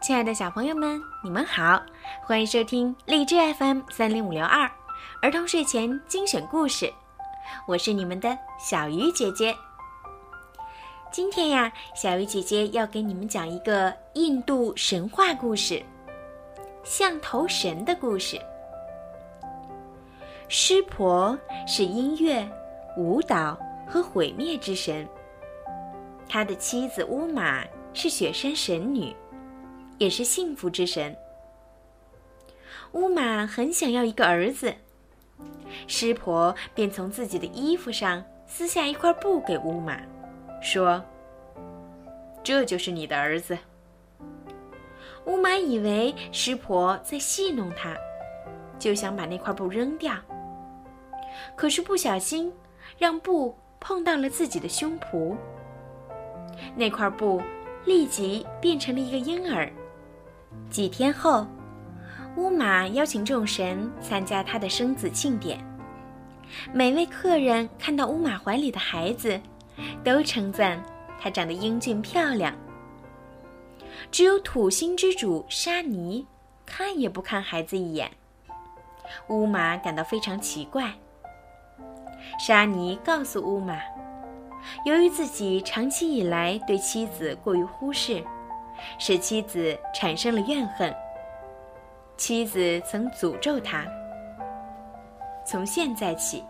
[0.00, 1.82] 亲爱的小朋友们，你们好，
[2.22, 4.68] 欢迎收听荔枝 FM 三零五六二
[5.20, 6.90] 儿童睡前精选故事，
[7.68, 9.54] 我是你们的小鱼姐姐。
[11.12, 15.82] 今天呀，小鱼姐姐要给你们讲一个印度神话故事——
[16.82, 18.40] 象头神的故事。
[20.48, 22.48] 湿婆是音乐、
[22.96, 23.54] 舞蹈
[23.86, 25.06] 和毁灭之神，
[26.26, 27.62] 他的妻子乌玛
[27.92, 29.14] 是雪山神女。
[30.00, 31.14] 也是幸福之神。
[32.92, 34.74] 乌玛很想要一个儿子，
[35.86, 40.00] 湿婆便从自己的衣服上撕下一块布给乌玛，
[40.62, 41.04] 说
[42.42, 43.56] ：“这就是你的儿子。”
[45.26, 47.94] 乌玛以为湿婆在戏弄他，
[48.78, 50.14] 就想把那块布扔掉，
[51.54, 52.50] 可是不小心
[52.96, 55.36] 让布碰到了自己的胸脯，
[56.74, 57.42] 那块布
[57.84, 59.70] 立即变成了一个婴儿。
[60.70, 61.46] 几天后，
[62.36, 65.58] 乌玛邀请众神参加他的生子庆典。
[66.72, 69.40] 每位客人看到乌玛怀里的孩子，
[70.04, 70.82] 都称赞
[71.20, 72.54] 他长得英俊漂亮。
[74.10, 76.26] 只有土星之主沙尼
[76.66, 78.10] 看也不看孩子一眼。
[79.28, 80.92] 乌玛感到非常奇怪。
[82.38, 83.78] 沙尼告诉乌玛，
[84.84, 88.24] 由于自己长期以来对妻子过于忽视。
[88.98, 90.94] 使妻子产生了怨恨。
[92.16, 93.86] 妻子曾诅咒他
[95.46, 96.44] ：“从现在起，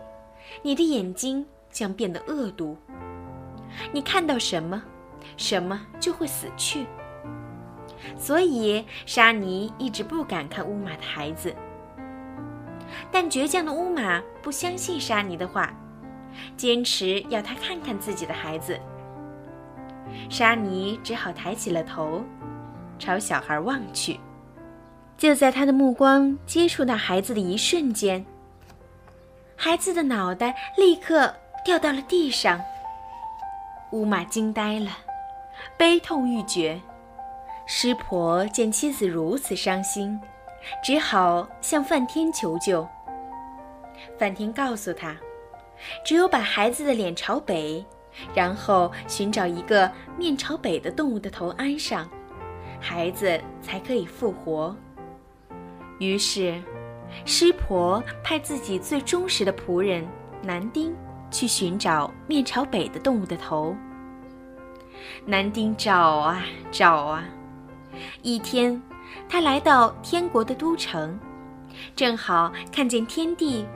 [0.62, 2.77] 你的眼睛将变得恶毒。
[3.92, 4.83] 你看到什么，
[5.36, 6.86] 什么就会死去。”
[8.19, 11.55] 所以，沙尼一直不敢看乌玛的孩子。
[13.12, 15.73] 但倔强的乌玛不相信沙尼的话，
[16.56, 18.78] 坚持要他看看自己的孩子。
[20.28, 22.22] 沙尼只好抬起了头，
[22.98, 24.19] 朝小孩望去。
[25.17, 28.24] 就在他的目光接触到孩子的一瞬间，
[29.55, 31.34] 孩子的脑袋立刻
[31.64, 32.61] 掉到了地上。
[33.92, 34.90] 乌玛惊呆了，
[35.77, 36.80] 悲痛欲绝。
[37.67, 40.18] 师婆见妻子如此伤心，
[40.83, 42.89] 只好向梵天求救。
[44.18, 45.14] 梵天告诉他，
[46.05, 47.84] 只有把孩子的脸朝北。
[48.34, 52.08] 然后寻找一个面朝北的动物的头安上，
[52.80, 54.74] 孩子才可以复活。
[55.98, 56.60] 于是，
[57.24, 60.06] 师婆派自己最忠实的仆人
[60.42, 60.94] 男丁
[61.30, 63.76] 去寻找面朝北的动物的头。
[65.24, 67.24] 男丁找啊找啊，
[68.22, 68.80] 一天，
[69.28, 71.18] 他来到天国的都城，
[71.96, 73.66] 正好看见天帝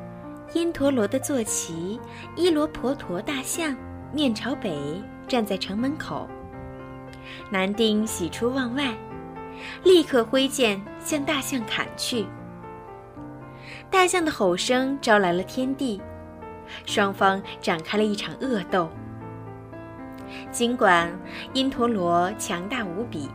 [0.52, 2.00] 因陀罗的坐骑
[2.36, 3.76] 伊罗婆陀大象。
[4.14, 6.28] 面朝北站在城门口，
[7.50, 8.94] 男丁喜出望外，
[9.82, 12.24] 立刻挥剑向大象砍去。
[13.90, 16.00] 大象的吼声招来了天地，
[16.86, 18.88] 双方展开了一场恶斗。
[20.52, 21.12] 尽管
[21.52, 23.28] 因陀罗强大无比，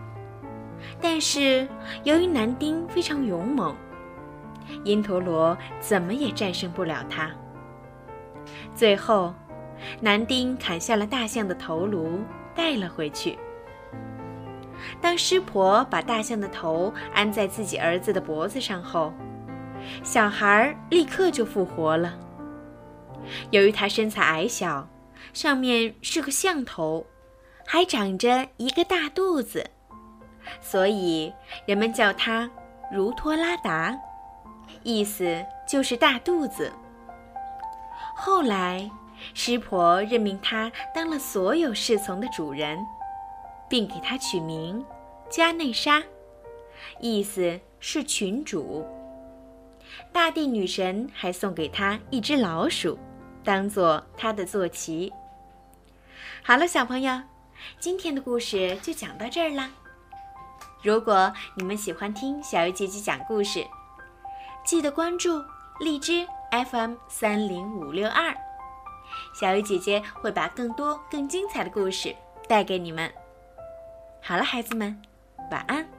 [1.02, 1.68] 但是
[2.06, 3.76] 由于男丁非常勇猛，
[4.86, 7.30] 因陀罗怎么也战胜不了他。
[8.74, 9.34] 最后。
[10.02, 12.20] 男丁砍下了大象的头颅，
[12.56, 13.38] 带了回去。
[15.02, 19.14] 当师婆把大象的头安在自己儿子的脖子上后，
[20.04, 22.18] 小孩立刻就复活了。
[23.52, 24.88] 由于他身材矮小，
[25.34, 27.06] 上面是个象头，
[27.66, 29.70] 还长着一个大肚子，
[30.62, 31.34] 所以
[31.66, 32.50] 人们叫他
[32.92, 33.94] 如托拉达，
[34.84, 36.72] 意思就是大肚子。
[38.16, 38.90] 后来。
[39.34, 42.78] 师婆任命他当了所有侍从的主人，
[43.70, 44.86] 并给他取名
[45.30, 46.04] 加内莎，
[47.00, 48.86] 意思是群主。
[50.12, 52.98] 大地女神还送给他一只老鼠，
[53.44, 55.12] 当做他的坐骑。
[56.44, 57.22] 好了，小朋友，
[57.80, 59.70] 今天的故事就讲到这儿啦。
[60.82, 63.66] 如果你们喜欢听小鱼姐姐讲故事，
[64.64, 65.44] 记得关注
[65.80, 68.34] 荔枝 FM 三零五六二。
[69.40, 72.14] 小鱼姐姐会把更多、更精彩的故事
[72.46, 73.10] 带给你们。
[74.22, 75.02] 好了，孩子们，
[75.50, 75.99] 晚安。